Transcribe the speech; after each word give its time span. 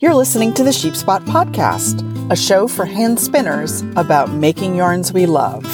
You're 0.00 0.14
listening 0.14 0.54
to 0.54 0.62
the 0.62 0.70
Sheepspot 0.70 1.24
Podcast, 1.24 2.06
a 2.30 2.36
show 2.36 2.68
for 2.68 2.84
hand 2.84 3.18
spinners 3.18 3.80
about 3.96 4.30
making 4.30 4.76
yarns 4.76 5.12
we 5.12 5.26
love. 5.26 5.64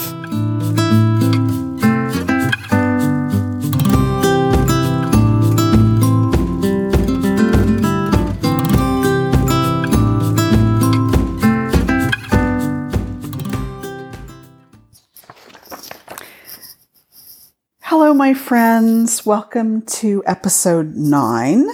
Hello, 17.83 18.15
my 18.15 18.33
friends. 18.33 19.27
Welcome 19.27 19.83
to 19.83 20.23
episode 20.25 20.95
nine 20.95 21.69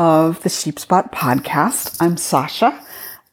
of 0.00 0.42
the 0.44 0.48
Sheepspot 0.48 1.12
podcast. 1.12 1.98
I'm 2.00 2.16
Sasha. 2.16 2.82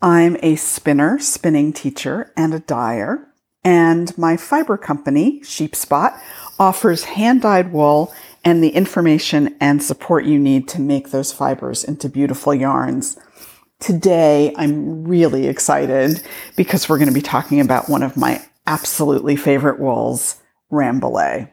I'm 0.02 0.36
a 0.44 0.58
spinner, 0.58 1.18
spinning 1.18 1.72
teacher, 1.72 2.34
and 2.36 2.54
a 2.54 2.60
dyer. 2.60 3.26
And 3.64 4.16
my 4.18 4.36
fiber 4.36 4.78
company, 4.78 5.40
Sheepspot, 5.46 6.20
offers 6.60 7.06
hand 7.06 7.44
dyed 7.44 7.72
wool 7.72 8.14
and 8.44 8.62
the 8.62 8.72
information 8.72 9.56
and 9.62 9.82
support 9.82 10.26
you 10.26 10.38
need 10.38 10.68
to 10.68 10.82
make 10.82 11.12
those 11.12 11.32
fibers 11.32 11.86
into 11.86 12.10
beautiful 12.10 12.54
yarns. 12.54 13.18
Today, 13.80 14.54
I'm 14.58 15.06
really 15.06 15.48
excited 15.48 16.22
because 16.58 16.90
we're 16.90 16.98
going 16.98 17.08
to 17.08 17.14
be 17.14 17.22
talking 17.22 17.62
about 17.62 17.88
one 17.88 18.04
of 18.04 18.18
my 18.18 18.46
absolutely 18.66 19.38
favorite 19.38 19.80
wools, 19.80 20.36
Rambouillet. 20.70 21.50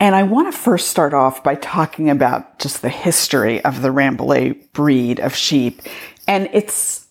And 0.00 0.14
I 0.14 0.24
want 0.24 0.52
to 0.52 0.58
first 0.58 0.88
start 0.88 1.14
off 1.14 1.42
by 1.44 1.54
talking 1.54 2.10
about 2.10 2.58
just 2.58 2.82
the 2.82 2.88
history 2.88 3.64
of 3.64 3.82
the 3.82 3.90
Rambouillet 3.90 4.72
breed 4.72 5.20
of 5.20 5.34
sheep. 5.34 5.82
And 6.26 6.48
it's, 6.52 7.06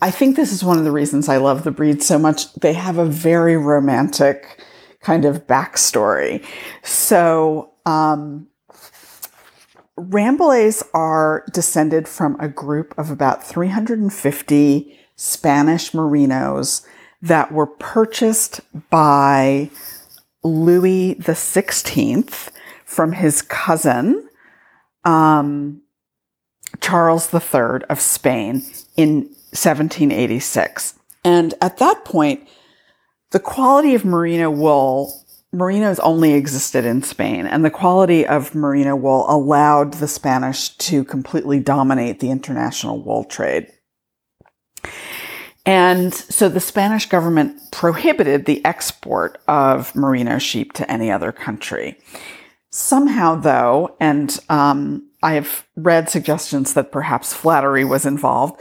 I 0.00 0.10
think 0.10 0.36
this 0.36 0.52
is 0.52 0.62
one 0.62 0.78
of 0.78 0.84
the 0.84 0.92
reasons 0.92 1.28
I 1.28 1.38
love 1.38 1.64
the 1.64 1.70
breed 1.70 2.02
so 2.02 2.18
much. 2.18 2.52
They 2.54 2.72
have 2.74 2.98
a 2.98 3.04
very 3.04 3.56
romantic 3.56 4.62
kind 5.00 5.24
of 5.24 5.46
backstory. 5.46 6.44
So, 6.82 7.72
um, 7.84 8.48
Rambouillets 9.98 10.82
are 10.92 11.44
descended 11.52 12.08
from 12.08 12.36
a 12.40 12.48
group 12.48 12.94
of 12.98 13.10
about 13.10 13.44
350 13.44 14.98
Spanish 15.14 15.92
merinos 15.92 16.84
that 17.22 17.52
were 17.52 17.66
purchased 17.66 18.60
by 18.90 19.70
Louis 20.44 21.14
the 21.14 21.34
Sixteenth 21.34 22.52
from 22.84 23.12
his 23.12 23.42
cousin 23.42 24.28
um, 25.04 25.82
Charles 26.80 27.32
III 27.32 27.84
of 27.88 28.00
Spain 28.00 28.62
in 28.96 29.22
1786. 29.52 30.98
And 31.24 31.54
at 31.60 31.78
that 31.78 32.04
point, 32.04 32.48
the 33.30 33.40
quality 33.40 33.94
of 33.94 34.04
merino 34.04 34.50
wool, 34.50 35.24
merinos 35.54 35.98
only 36.02 36.34
existed 36.34 36.84
in 36.84 37.02
Spain, 37.02 37.46
and 37.46 37.64
the 37.64 37.70
quality 37.70 38.26
of 38.26 38.54
merino 38.54 38.94
wool 38.94 39.26
allowed 39.28 39.94
the 39.94 40.08
Spanish 40.08 40.68
to 40.76 41.04
completely 41.04 41.60
dominate 41.60 42.20
the 42.20 42.30
international 42.30 43.02
wool 43.02 43.24
trade. 43.24 43.68
And 45.66 46.12
so 46.12 46.48
the 46.48 46.60
Spanish 46.60 47.08
government 47.08 47.70
prohibited 47.70 48.44
the 48.44 48.64
export 48.64 49.40
of 49.48 49.94
merino 49.94 50.38
sheep 50.38 50.72
to 50.74 50.90
any 50.90 51.10
other 51.10 51.32
country. 51.32 51.98
Somehow, 52.70 53.36
though, 53.36 53.96
and 54.00 54.38
um, 54.48 55.08
I 55.22 55.34
have 55.34 55.66
read 55.76 56.10
suggestions 56.10 56.74
that 56.74 56.92
perhaps 56.92 57.32
flattery 57.32 57.84
was 57.84 58.04
involved, 58.04 58.60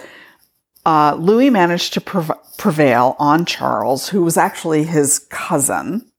uh, 0.85 1.15
Louis 1.19 1.49
managed 1.49 1.93
to 1.93 2.01
prov- 2.01 2.57
prevail 2.57 3.15
on 3.19 3.45
Charles, 3.45 4.09
who 4.09 4.21
was 4.21 4.37
actually 4.37 4.83
his 4.83 5.19
cousin. 5.29 6.09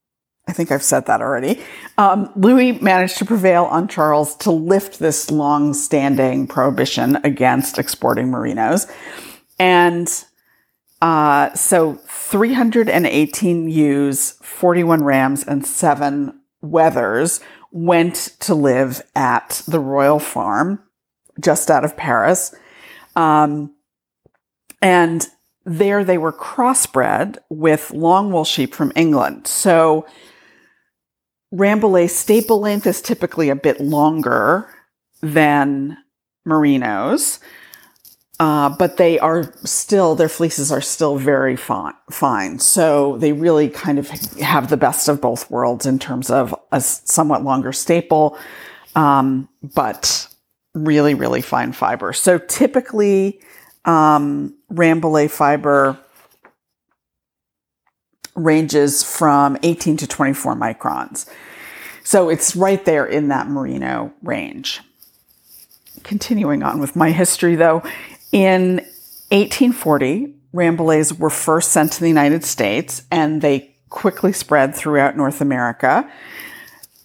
I 0.46 0.52
think 0.52 0.70
I've 0.70 0.82
said 0.82 1.06
that 1.06 1.22
already. 1.22 1.60
Um, 1.96 2.30
Louis 2.36 2.72
managed 2.80 3.16
to 3.18 3.24
prevail 3.24 3.64
on 3.64 3.88
Charles 3.88 4.36
to 4.36 4.50
lift 4.50 4.98
this 4.98 5.30
long 5.30 5.72
standing 5.72 6.46
prohibition 6.46 7.16
against 7.24 7.78
exporting 7.78 8.26
merinos. 8.26 8.90
And 9.58 10.08
uh, 11.04 11.52
so 11.52 11.96
318 12.06 13.68
ewes, 13.68 14.38
41 14.40 15.04
rams, 15.04 15.44
and 15.44 15.66
seven 15.66 16.40
wethers 16.64 17.42
went 17.70 18.14
to 18.40 18.54
live 18.54 19.02
at 19.14 19.60
the 19.68 19.80
royal 19.80 20.18
farm 20.18 20.82
just 21.38 21.70
out 21.70 21.84
of 21.84 21.94
Paris. 21.94 22.54
Um, 23.16 23.74
and 24.80 25.28
there 25.66 26.04
they 26.04 26.16
were 26.16 26.32
crossbred 26.32 27.36
with 27.50 27.90
long 27.90 28.32
wool 28.32 28.46
sheep 28.46 28.74
from 28.74 28.90
England. 28.96 29.46
So 29.46 30.06
Rambouillet 31.52 32.08
staple 32.08 32.60
length 32.60 32.86
is 32.86 33.02
typically 33.02 33.50
a 33.50 33.56
bit 33.56 33.78
longer 33.78 34.70
than 35.20 35.98
merinos. 36.48 37.40
Uh, 38.40 38.68
but 38.68 38.96
they 38.96 39.18
are 39.20 39.52
still, 39.64 40.16
their 40.16 40.28
fleeces 40.28 40.72
are 40.72 40.80
still 40.80 41.16
very 41.16 41.54
fine, 41.54 41.94
fine. 42.10 42.58
So 42.58 43.16
they 43.18 43.32
really 43.32 43.68
kind 43.68 43.98
of 43.98 44.10
have 44.40 44.70
the 44.70 44.76
best 44.76 45.08
of 45.08 45.20
both 45.20 45.48
worlds 45.50 45.86
in 45.86 46.00
terms 46.00 46.30
of 46.30 46.54
a 46.72 46.80
somewhat 46.80 47.44
longer 47.44 47.72
staple, 47.72 48.36
um, 48.96 49.48
but 49.62 50.28
really, 50.74 51.14
really 51.14 51.42
fine 51.42 51.72
fiber. 51.72 52.12
So 52.12 52.38
typically, 52.38 53.40
um, 53.84 54.56
Rambouillet 54.72 55.30
fiber 55.30 55.96
ranges 58.34 59.04
from 59.04 59.56
18 59.62 59.96
to 59.98 60.06
24 60.06 60.56
microns. 60.56 61.28
So 62.02 62.28
it's 62.28 62.56
right 62.56 62.84
there 62.84 63.06
in 63.06 63.28
that 63.28 63.48
merino 63.48 64.12
range. 64.22 64.80
Continuing 66.02 66.62
on 66.62 66.80
with 66.80 66.96
my 66.96 67.12
history 67.12 67.54
though, 67.54 67.82
in 68.34 68.78
1840, 69.30 70.34
Rambouillets 70.52 71.16
were 71.16 71.30
first 71.30 71.70
sent 71.70 71.92
to 71.92 72.00
the 72.00 72.08
United 72.08 72.44
States 72.44 73.04
and 73.12 73.40
they 73.40 73.76
quickly 73.90 74.32
spread 74.32 74.74
throughout 74.74 75.16
North 75.16 75.40
America. 75.40 76.10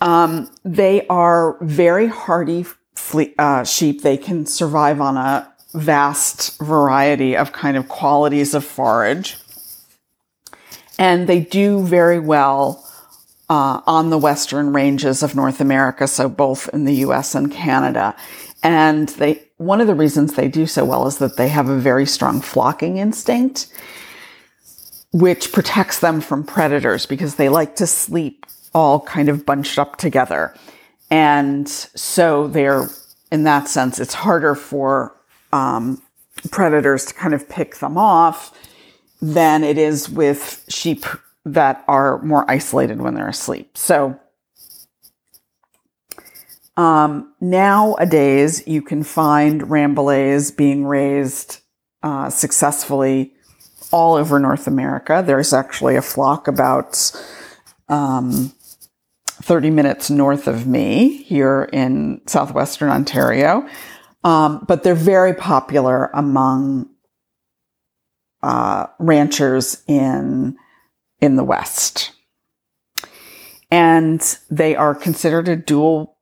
Um, 0.02 0.50
they 0.66 1.06
are 1.06 1.56
very 1.62 2.08
hardy 2.08 2.66
fle- 2.96 3.36
uh, 3.38 3.64
sheep. 3.64 4.02
They 4.02 4.18
can 4.18 4.48
survive 4.48 5.00
on 5.00 5.18
a 5.18 5.54
vast 5.76 6.60
variety 6.60 7.38
of 7.38 7.52
kind 7.52 7.78
of 7.78 7.88
qualities 7.88 8.56
of 8.56 8.66
forage. 8.66 9.38
And 10.98 11.30
they 11.30 11.42
do 11.42 11.86
very 11.86 12.20
well 12.20 12.84
uh, 13.50 13.82
on 13.86 14.10
the 14.10 14.18
western 14.18 14.74
ranges 14.74 15.22
of 15.22 15.36
North 15.36 15.62
America, 15.62 16.08
so 16.08 16.28
both 16.28 16.70
in 16.74 16.86
the 16.86 16.96
US 17.06 17.36
and 17.36 17.52
Canada. 17.52 18.16
And 18.64 19.10
they 19.10 19.44
one 19.58 19.82
of 19.82 19.88
the 19.88 19.96
reasons 19.96 20.34
they 20.34 20.48
do 20.48 20.66
so 20.66 20.86
well 20.86 21.06
is 21.06 21.18
that 21.18 21.36
they 21.36 21.50
have 21.50 21.68
a 21.68 21.78
very 21.78 22.06
strong 22.06 22.40
flocking 22.42 22.98
instinct, 22.98 23.68
which 25.12 25.52
protects 25.52 26.00
them 26.00 26.22
from 26.22 26.46
predators 26.46 27.06
because 27.06 27.36
they 27.36 27.50
like 27.50 27.76
to 27.76 27.86
sleep 27.86 28.46
all 28.74 29.02
kind 29.02 29.28
of 29.28 29.46
bunched 29.46 29.78
up 29.78 29.98
together. 29.98 30.56
And 31.12 31.68
so 31.68 32.48
they're, 32.48 32.88
in 33.32 33.44
that 33.44 33.68
sense, 33.68 34.00
it's 34.00 34.14
harder 34.14 34.56
for 34.56 35.16
um, 35.52 36.02
predators 36.52 37.06
to 37.06 37.14
kind 37.14 37.34
of 37.34 37.50
pick 37.50 37.78
them 37.78 37.98
off 37.98 38.58
than 39.22 39.64
it 39.64 39.78
is 39.78 40.10
with 40.10 40.64
sheep 40.70 41.06
that 41.46 41.84
are 41.88 42.22
more 42.22 42.50
isolated 42.50 43.02
when 43.02 43.16
they're 43.16 43.28
asleep. 43.28 43.78
So 43.78 44.20
um, 46.80 47.34
nowadays, 47.42 48.66
you 48.66 48.82
can 48.82 49.04
find 49.04 49.64
Rambouillets 49.64 50.56
being 50.56 50.86
raised 50.86 51.60
uh, 52.02 52.30
successfully 52.30 53.34
all 53.92 54.16
over 54.16 54.40
North 54.40 54.66
America. 54.66 55.22
There's 55.28 55.52
actually 55.52 55.98
a 55.98 56.02
flock 56.02 56.48
about 56.48 57.12
um, 57.90 58.54
30 59.28 59.72
minutes 59.72 60.10
north 60.10 60.48
of 60.48 60.68
me 60.68 61.18
here 61.18 61.70
in 61.74 62.22
southwestern 62.28 62.90
Ontario. 62.90 63.68
Um, 64.24 64.64
but 64.66 64.84
they're 64.84 64.96
very 64.96 65.34
popular 65.34 66.10
among 66.14 66.90
uh, 68.42 68.86
ranchers 69.00 69.84
in 69.86 70.56
in 71.20 71.36
the 71.36 71.44
West, 71.44 72.14
and 73.70 74.22
they 74.50 74.78
are 74.78 74.96
considered 74.96 75.50
a 75.50 75.58
dual 75.58 76.19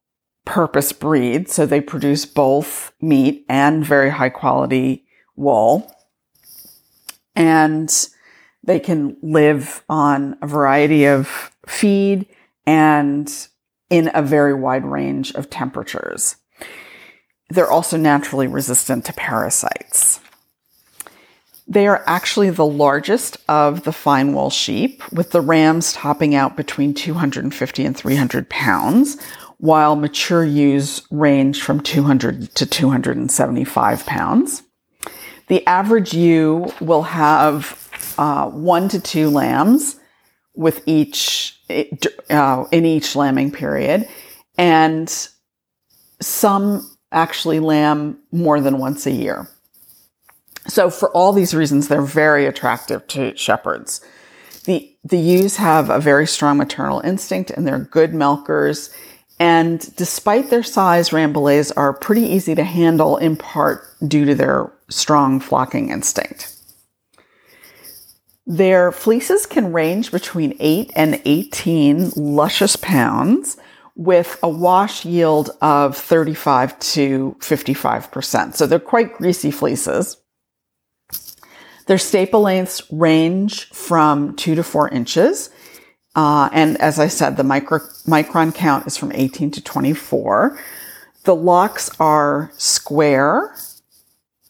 purpose 0.47 0.93
breed. 0.93 1.49
So 1.49 1.65
they 1.65 1.81
produce 1.81 2.25
both 2.25 2.93
meat 3.01 3.45
and 3.49 3.85
very 3.85 4.09
high 4.09 4.29
quality 4.29 5.05
wool. 5.35 5.93
And 7.35 7.93
they 8.63 8.79
can 8.79 9.17
live 9.21 9.83
on 9.89 10.37
a 10.41 10.47
variety 10.47 11.05
of 11.05 11.51
feed 11.67 12.25
and 12.65 13.31
in 13.89 14.09
a 14.13 14.21
very 14.21 14.53
wide 14.53 14.85
range 14.85 15.33
of 15.35 15.49
temperatures. 15.49 16.37
they're 17.49 17.69
also 17.71 17.97
naturally 17.97 18.47
resistant 18.47 19.05
to 19.05 19.13
parasites. 19.13 20.19
They 21.67 21.87
are 21.87 22.03
actually 22.05 22.49
the 22.49 22.65
largest 22.65 23.37
of 23.49 23.83
the 23.83 23.91
fine 23.91 24.33
wool 24.33 24.49
sheep, 24.49 25.03
with 25.11 25.31
the 25.31 25.41
rams 25.41 25.93
topping 25.93 26.33
out 26.33 26.55
between 26.55 26.93
250 26.93 27.85
and 27.85 27.95
300 27.95 28.49
pounds, 28.49 29.17
while 29.57 29.95
mature 29.95 30.45
ewes 30.45 31.01
range 31.09 31.61
from 31.61 31.79
200 31.79 32.53
to 32.55 32.65
275 32.65 34.05
pounds. 34.05 34.63
The 35.47 35.65
average 35.65 36.13
ewe 36.13 36.71
will 36.79 37.03
have 37.03 38.15
uh, 38.17 38.49
one 38.49 38.89
to 38.89 38.99
two 38.99 39.29
lambs 39.29 39.99
with 40.55 40.83
each 40.87 41.59
uh, 42.29 42.65
in 42.71 42.85
each 42.85 43.15
lambing 43.15 43.51
period, 43.51 44.07
and 44.57 45.29
some 46.21 46.97
actually 47.11 47.59
lamb 47.59 48.19
more 48.31 48.59
than 48.59 48.77
once 48.77 49.05
a 49.05 49.11
year. 49.11 49.47
So 50.67 50.89
for 50.89 51.09
all 51.11 51.31
these 51.31 51.53
reasons, 51.53 51.87
they're 51.87 52.01
very 52.01 52.45
attractive 52.45 53.07
to 53.07 53.35
shepherds. 53.37 54.01
The, 54.65 54.93
the 55.03 55.17
ewes 55.17 55.55
have 55.55 55.89
a 55.89 55.99
very 55.99 56.27
strong 56.27 56.57
maternal 56.57 56.99
instinct 56.99 57.51
and 57.51 57.65
they're 57.65 57.79
good 57.79 58.13
milkers. 58.13 58.93
And 59.39 59.95
despite 59.95 60.49
their 60.49 60.63
size, 60.63 61.09
Rambouillets 61.09 61.71
are 61.77 61.93
pretty 61.93 62.23
easy 62.23 62.55
to 62.55 62.63
handle 62.63 63.17
in 63.17 63.35
part 63.35 63.83
due 64.07 64.25
to 64.25 64.35
their 64.35 64.71
strong 64.89 65.39
flocking 65.39 65.89
instinct. 65.89 66.53
Their 68.47 68.91
fleeces 68.91 69.45
can 69.45 69.73
range 69.73 70.11
between 70.11 70.55
8 70.59 70.91
and 70.95 71.21
18 71.25 72.11
luscious 72.15 72.77
pounds 72.77 73.57
with 73.95 74.39
a 74.41 74.49
wash 74.49 75.03
yield 75.05 75.49
of 75.61 75.97
35 75.97 76.79
to 76.79 77.35
55%. 77.39 78.55
So 78.55 78.65
they're 78.65 78.79
quite 78.79 79.17
greasy 79.17 79.51
fleeces. 79.51 80.17
Their 81.87 81.97
staple 81.97 82.41
lengths 82.41 82.81
range 82.91 83.69
from 83.69 84.35
2 84.35 84.55
to 84.55 84.63
4 84.63 84.89
inches. 84.89 85.49
Uh, 86.17 86.49
and 86.51 86.81
as 86.81 86.97
I 86.97 87.07
said, 87.07 87.37
the 87.37 87.43
micro, 87.43 87.77
micron 88.07 88.53
count 88.53 88.87
is 88.87 88.97
from 88.97 89.11
18 89.13 89.51
to 89.51 89.61
24. 89.61 90.59
The 91.25 91.35
locks 91.35 91.91
are 91.99 92.51
square 92.57 93.55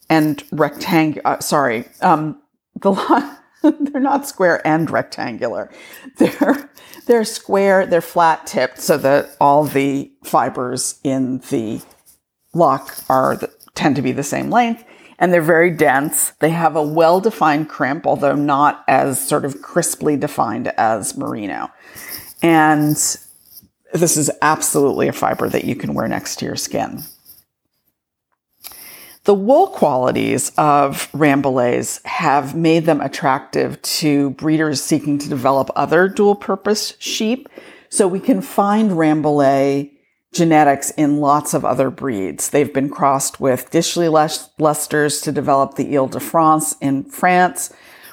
and 0.08 0.42
rectangular. 0.50 1.26
Uh, 1.26 1.40
sorry, 1.40 1.84
um, 2.00 2.40
the 2.80 2.92
lock, 2.92 3.38
they're 3.62 4.00
not 4.00 4.26
square 4.26 4.66
and 4.66 4.90
rectangular. 4.90 5.70
They're 6.16 6.70
they're 7.06 7.24
square. 7.24 7.84
They're 7.84 8.00
flat 8.00 8.46
tipped 8.46 8.80
so 8.80 8.96
that 8.98 9.36
all 9.38 9.64
the 9.64 10.10
fibers 10.24 10.98
in 11.04 11.40
the 11.50 11.82
lock 12.54 12.96
are 13.10 13.36
the, 13.36 13.52
tend 13.74 13.96
to 13.96 14.02
be 14.02 14.12
the 14.12 14.22
same 14.22 14.48
length, 14.48 14.84
and 15.18 15.32
they're 15.32 15.42
very 15.42 15.70
dense. 15.70 16.30
They 16.38 16.50
have 16.50 16.76
a 16.76 16.82
well 16.82 17.20
defined 17.20 17.68
crimp, 17.68 18.06
although 18.06 18.34
not 18.34 18.84
as 18.86 19.26
sort 19.26 19.44
of 19.44 19.62
crisply 19.62 20.16
defined 20.16 20.68
as 20.76 21.16
merino. 21.16 21.70
And 22.42 22.94
this 23.92 24.16
is 24.16 24.30
absolutely 24.42 25.08
a 25.08 25.12
fiber 25.12 25.48
that 25.48 25.64
you 25.64 25.74
can 25.74 25.94
wear 25.94 26.08
next 26.08 26.36
to 26.36 26.46
your 26.46 26.56
skin. 26.56 27.02
The 29.24 29.34
wool 29.34 29.66
qualities 29.66 30.52
of 30.56 31.10
Rambouillets 31.12 32.02
have 32.06 32.54
made 32.54 32.86
them 32.86 33.00
attractive 33.00 33.80
to 33.82 34.30
breeders 34.30 34.82
seeking 34.82 35.18
to 35.18 35.28
develop 35.28 35.68
other 35.76 36.08
dual 36.08 36.34
purpose 36.34 36.94
sheep. 36.98 37.48
So 37.90 38.08
we 38.08 38.20
can 38.20 38.40
find 38.40 38.92
Rambouillet 38.92 39.90
genetics 40.32 40.90
in 40.90 41.18
lots 41.18 41.54
of 41.54 41.64
other 41.64 41.90
breeds. 41.90 42.50
They've 42.50 42.72
been 42.72 42.90
crossed 42.90 43.40
with 43.40 43.70
Dishley 43.70 44.06
Leicesters 44.06 45.22
to 45.22 45.32
develop 45.32 45.74
the 45.74 45.96
Ile 45.96 46.06
de 46.08 46.20
France 46.20 46.76
in 46.80 47.04
France, 47.04 47.72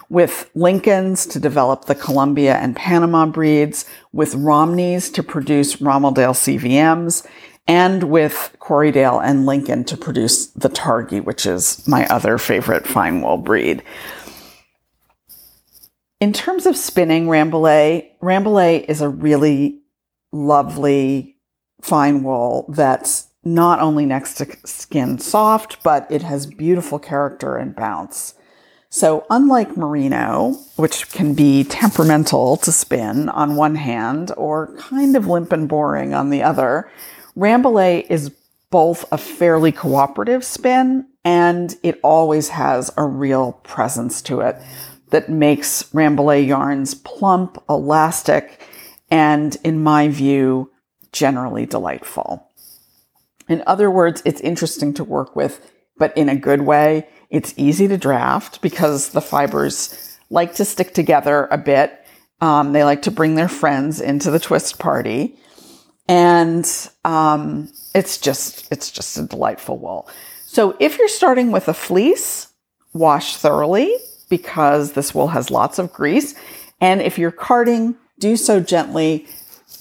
with 0.09 0.49
Lincolns 0.53 1.25
to 1.25 1.39
develop 1.39 1.85
the 1.85 1.95
Columbia 1.95 2.55
and 2.55 2.75
Panama 2.75 3.25
breeds, 3.25 3.85
with 4.13 4.35
Romneys 4.35 5.09
to 5.11 5.23
produce 5.23 5.77
Romeldale 5.77 6.35
CVMs, 6.35 7.25
and 7.67 8.03
with 8.03 8.55
Corriedale 8.59 9.23
and 9.23 9.45
Lincoln 9.45 9.83
to 9.85 9.97
produce 9.97 10.47
the 10.47 10.69
Targhee, 10.69 11.23
which 11.23 11.45
is 11.45 11.85
my 11.87 12.05
other 12.07 12.37
favorite 12.37 12.85
fine 12.87 13.21
wool 13.21 13.37
breed. 13.37 13.83
In 16.21 16.31
terms 16.31 16.65
of 16.65 16.77
spinning 16.77 17.25
Rambouillet, 17.27 18.11
Rambouillet 18.21 18.85
is 18.87 19.01
a 19.01 19.09
really 19.09 19.81
lovely 20.31 21.34
fine 21.81 22.23
wool 22.23 22.65
that's 22.69 23.27
not 23.43 23.79
only 23.79 24.05
next 24.05 24.35
to 24.35 24.57
skin 24.65 25.19
soft, 25.19 25.83
but 25.83 26.07
it 26.09 26.23
has 26.23 26.47
beautiful 26.47 26.97
character 26.97 27.57
and 27.57 27.75
bounce. 27.75 28.33
So 28.89 29.25
unlike 29.29 29.77
merino, 29.77 30.57
which 30.77 31.11
can 31.11 31.33
be 31.33 31.63
temperamental 31.63 32.57
to 32.57 32.71
spin 32.71 33.29
on 33.29 33.55
one 33.55 33.75
hand 33.75 34.31
or 34.37 34.75
kind 34.77 35.15
of 35.15 35.27
limp 35.27 35.51
and 35.51 35.67
boring 35.69 36.13
on 36.13 36.29
the 36.29 36.41
other, 36.41 36.89
Rambouillet 37.37 38.07
is 38.09 38.31
both 38.71 39.05
a 39.11 39.17
fairly 39.17 39.71
cooperative 39.71 40.43
spin 40.43 41.07
and 41.23 41.75
it 41.83 41.99
always 42.03 42.49
has 42.49 42.89
a 42.97 43.03
real 43.03 43.53
presence 43.63 44.21
to 44.23 44.41
it 44.41 44.55
that 45.09 45.29
makes 45.29 45.83
Rambouillet 45.91 46.47
yarns 46.47 46.95
plump, 46.95 47.61
elastic, 47.69 48.61
and 49.11 49.57
in 49.63 49.83
my 49.83 50.07
view, 50.07 50.71
generally 51.15 51.65
delightful. 51.65 52.49
In 53.47 53.63
other 53.65 53.89
words, 53.89 54.21
it's 54.25 54.41
interesting 54.41 54.93
to 54.95 55.03
work 55.03 55.35
with, 55.35 55.71
but 55.97 56.15
in 56.17 56.29
a 56.29 56.35
good 56.35 56.61
way. 56.61 57.07
It's 57.29 57.53
easy 57.57 57.87
to 57.87 57.97
draft 57.97 58.61
because 58.61 59.09
the 59.09 59.21
fibers 59.21 60.17
like 60.29 60.55
to 60.55 60.65
stick 60.65 60.93
together 60.93 61.47
a 61.51 61.57
bit. 61.57 62.05
Um, 62.41 62.73
they 62.73 62.83
like 62.83 63.03
to 63.03 63.11
bring 63.11 63.35
their 63.35 63.47
friends 63.47 64.01
into 64.01 64.29
the 64.29 64.39
twist 64.39 64.77
party 64.77 65.39
and 66.07 66.65
um, 67.03 67.71
it's 67.93 68.17
just 68.17 68.71
it's 68.71 68.91
just 68.91 69.17
a 69.17 69.23
delightful 69.23 69.77
wool. 69.77 70.09
So 70.45 70.75
if 70.79 70.97
you're 70.97 71.07
starting 71.07 71.51
with 71.51 71.67
a 71.67 71.73
fleece, 71.73 72.47
wash 72.93 73.37
thoroughly 73.37 73.95
because 74.29 74.93
this 74.93 75.13
wool 75.13 75.29
has 75.29 75.51
lots 75.51 75.79
of 75.79 75.91
grease. 75.91 76.35
And 76.81 77.01
if 77.01 77.17
you're 77.17 77.31
carding, 77.31 77.95
do 78.19 78.35
so 78.37 78.59
gently. 78.59 79.27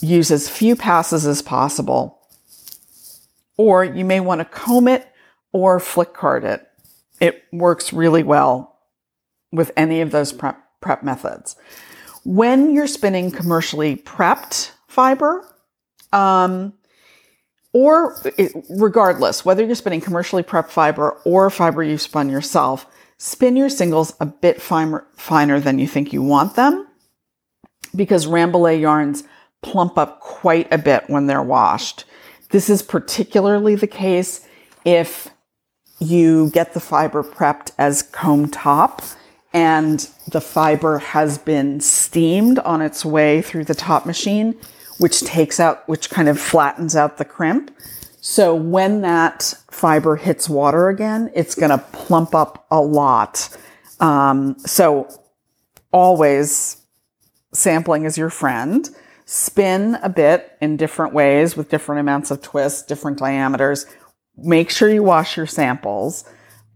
Use 0.04 0.30
as 0.30 0.50
few 0.50 0.76
passes 0.76 1.26
as 1.26 1.40
possible. 1.40 2.18
Or 3.56 3.84
you 3.84 4.04
may 4.04 4.20
want 4.20 4.40
to 4.40 4.44
comb 4.44 4.86
it 4.86 5.08
or 5.52 5.80
flick 5.80 6.12
card 6.12 6.44
it. 6.44 6.68
It 7.20 7.42
works 7.52 7.92
really 7.92 8.22
well 8.22 8.78
with 9.50 9.72
any 9.78 10.02
of 10.02 10.10
those 10.10 10.32
prep, 10.32 10.62
prep 10.82 11.02
methods. 11.02 11.56
When 12.22 12.74
you're 12.74 12.86
spinning 12.86 13.30
commercially 13.30 13.96
prepped 13.96 14.72
fiber, 14.88 15.48
um, 16.12 16.74
or 17.72 18.20
regardless, 18.68 19.44
whether 19.44 19.64
you're 19.64 19.74
spinning 19.74 20.02
commercially 20.02 20.42
prepped 20.42 20.68
fiber 20.68 21.18
or 21.24 21.48
fiber 21.48 21.82
you've 21.82 22.02
spun 22.02 22.28
yourself, 22.28 22.86
spin 23.16 23.56
your 23.56 23.70
singles 23.70 24.14
a 24.20 24.26
bit 24.26 24.60
finer, 24.60 25.06
finer 25.16 25.60
than 25.60 25.78
you 25.78 25.86
think 25.86 26.12
you 26.12 26.22
want 26.22 26.56
them 26.56 26.86
because 27.96 28.26
Rambouillet 28.26 28.80
yarns 28.80 29.24
plump 29.64 29.98
up 29.98 30.20
quite 30.20 30.68
a 30.70 30.78
bit 30.78 31.04
when 31.08 31.26
they're 31.26 31.42
washed. 31.42 32.04
This 32.50 32.70
is 32.70 32.82
particularly 32.82 33.74
the 33.74 33.86
case 33.86 34.46
if 34.84 35.28
you 35.98 36.50
get 36.50 36.74
the 36.74 36.80
fiber 36.80 37.22
prepped 37.22 37.72
as 37.78 38.02
comb 38.02 38.48
top 38.48 39.02
and 39.52 40.08
the 40.30 40.40
fiber 40.40 40.98
has 40.98 41.38
been 41.38 41.80
steamed 41.80 42.58
on 42.60 42.82
its 42.82 43.04
way 43.04 43.40
through 43.40 43.64
the 43.64 43.74
top 43.74 44.04
machine 44.04 44.54
which 44.98 45.20
takes 45.22 45.58
out, 45.58 45.88
which 45.88 46.10
kind 46.10 46.28
of 46.28 46.38
flattens 46.38 46.94
out 46.94 47.16
the 47.16 47.24
crimp. 47.24 47.70
So 48.20 48.54
when 48.54 49.02
that 49.02 49.54
fiber 49.70 50.16
hits 50.16 50.48
water 50.48 50.88
again, 50.88 51.30
it's 51.34 51.54
going 51.54 51.70
to 51.70 51.78
plump 51.78 52.34
up 52.34 52.66
a 52.70 52.80
lot. 52.80 53.48
Um, 54.00 54.56
so 54.60 55.08
always 55.92 56.78
sampling 57.52 58.04
is 58.04 58.16
your 58.16 58.30
friend. 58.30 58.88
Spin 59.26 59.96
a 60.02 60.08
bit 60.08 60.56
in 60.60 60.76
different 60.76 61.14
ways 61.14 61.56
with 61.56 61.70
different 61.70 62.00
amounts 62.00 62.30
of 62.30 62.42
twist, 62.42 62.88
different 62.88 63.18
diameters. 63.18 63.86
Make 64.36 64.70
sure 64.70 64.90
you 64.90 65.02
wash 65.02 65.36
your 65.36 65.46
samples. 65.46 66.24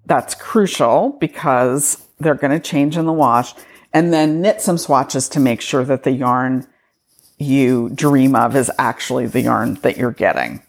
That's 0.06 0.34
crucial 0.34 1.16
because 1.20 2.06
they're 2.18 2.34
going 2.34 2.58
to 2.58 2.60
change 2.60 2.96
in 2.96 3.04
the 3.04 3.12
wash. 3.12 3.54
And 3.92 4.12
then 4.12 4.40
knit 4.40 4.60
some 4.60 4.78
swatches 4.78 5.28
to 5.30 5.40
make 5.40 5.60
sure 5.60 5.84
that 5.84 6.04
the 6.04 6.12
yarn 6.12 6.66
you 7.38 7.90
dream 7.90 8.34
of 8.34 8.56
is 8.56 8.70
actually 8.78 9.26
the 9.26 9.42
yarn 9.42 9.74
that 9.82 9.96
you're 9.96 10.10
getting. 10.10 10.62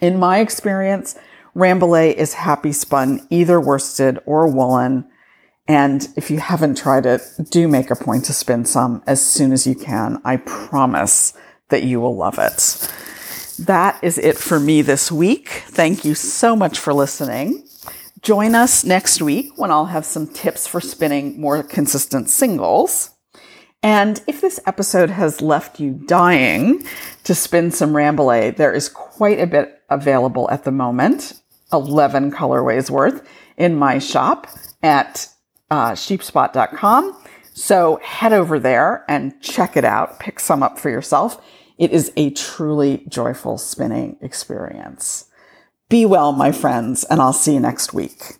In 0.00 0.18
my 0.18 0.40
experience, 0.40 1.16
Rambouillet 1.54 2.14
is 2.14 2.34
happy 2.34 2.72
spun, 2.72 3.26
either 3.30 3.60
worsted 3.60 4.18
or 4.26 4.46
woolen. 4.46 5.06
And 5.68 6.08
if 6.16 6.30
you 6.30 6.38
haven't 6.38 6.78
tried 6.78 7.06
it, 7.06 7.22
do 7.50 7.66
make 7.66 7.90
a 7.90 7.96
point 7.96 8.24
to 8.26 8.32
spin 8.32 8.64
some 8.64 9.02
as 9.06 9.24
soon 9.24 9.52
as 9.52 9.66
you 9.66 9.74
can. 9.74 10.20
I 10.24 10.36
promise 10.36 11.32
that 11.68 11.82
you 11.82 12.00
will 12.00 12.16
love 12.16 12.38
it. 12.38 12.92
That 13.58 13.98
is 14.02 14.18
it 14.18 14.36
for 14.36 14.60
me 14.60 14.82
this 14.82 15.10
week. 15.10 15.48
Thank 15.66 16.04
you 16.04 16.14
so 16.14 16.54
much 16.54 16.78
for 16.78 16.92
listening. 16.92 17.66
Join 18.22 18.54
us 18.54 18.84
next 18.84 19.20
week 19.20 19.52
when 19.56 19.70
I'll 19.70 19.86
have 19.86 20.04
some 20.04 20.26
tips 20.26 20.66
for 20.66 20.80
spinning 20.80 21.40
more 21.40 21.62
consistent 21.62 22.28
singles. 22.28 23.10
And 23.82 24.20
if 24.26 24.40
this 24.40 24.60
episode 24.66 25.10
has 25.10 25.40
left 25.40 25.80
you 25.80 25.92
dying 25.92 26.84
to 27.24 27.34
spin 27.34 27.70
some 27.70 27.92
Rambouillet, 27.92 28.56
there 28.56 28.72
is 28.72 28.88
quite 28.88 29.40
a 29.40 29.46
bit 29.46 29.80
available 29.88 30.50
at 30.50 30.64
the 30.64 30.72
moment, 30.72 31.40
11 31.72 32.32
colorways 32.32 32.90
worth 32.90 33.26
in 33.56 33.76
my 33.76 33.98
shop 33.98 34.48
at 34.82 35.28
uh, 35.70 35.92
sheepspot.com. 35.92 37.16
So 37.54 37.98
head 38.02 38.32
over 38.32 38.58
there 38.58 39.04
and 39.08 39.40
check 39.40 39.76
it 39.76 39.84
out. 39.84 40.20
Pick 40.20 40.40
some 40.40 40.62
up 40.62 40.78
for 40.78 40.90
yourself. 40.90 41.42
It 41.78 41.90
is 41.90 42.12
a 42.16 42.30
truly 42.30 43.04
joyful 43.08 43.58
spinning 43.58 44.18
experience. 44.20 45.26
Be 45.88 46.04
well, 46.04 46.32
my 46.32 46.52
friends, 46.52 47.04
and 47.04 47.20
I'll 47.20 47.32
see 47.32 47.54
you 47.54 47.60
next 47.60 47.94
week. 47.94 48.38